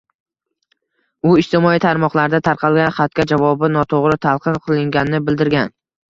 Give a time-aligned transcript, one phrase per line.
[1.31, 5.71] U ijtimoiy tarmoqlarda tarqalgan xatga javobi noto‘g‘ri talqin qilinganini bildirgan